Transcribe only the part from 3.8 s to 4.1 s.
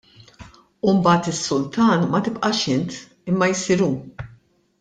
Hu.